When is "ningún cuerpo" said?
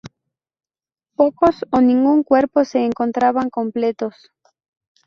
1.79-2.65